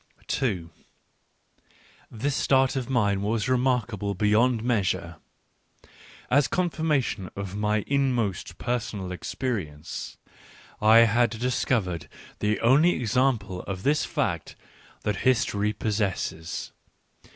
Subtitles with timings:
[2.09, 5.17] This start of mine was remarkable beyond meas ure.
[6.31, 10.17] As a confirmation of my inmost personal ex perience
[10.81, 12.09] I had discovered
[12.39, 14.55] the only example of this f act
[15.03, 16.71] that history p os sesses.